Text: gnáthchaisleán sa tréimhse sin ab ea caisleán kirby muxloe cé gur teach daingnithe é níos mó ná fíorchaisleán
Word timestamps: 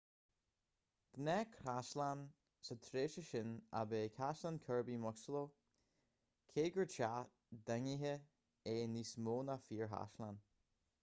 gnáthchaisleán 1.25 2.23
sa 2.69 2.75
tréimhse 2.85 3.23
sin 3.27 3.51
ab 3.81 3.93
ea 3.99 4.07
caisleán 4.15 4.57
kirby 4.69 4.95
muxloe 5.03 5.51
cé 6.55 6.65
gur 6.79 6.89
teach 6.95 7.31
daingnithe 7.69 8.15
é 8.75 8.77
níos 8.97 9.13
mó 9.29 9.37
ná 9.53 9.61
fíorchaisleán 9.69 10.45